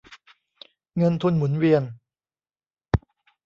[0.97, 1.83] เงินทุนหมุนเวียน